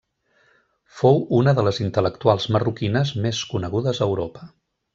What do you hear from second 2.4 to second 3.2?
marroquines